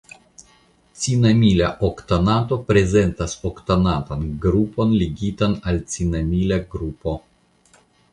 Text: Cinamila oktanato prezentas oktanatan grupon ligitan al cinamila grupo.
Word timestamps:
Cinamila 1.01 1.67
oktanato 1.87 2.57
prezentas 2.71 3.35
oktanatan 3.49 4.23
grupon 4.47 4.95
ligitan 5.03 5.53
al 5.73 5.79
cinamila 5.97 6.59
grupo. 6.75 7.15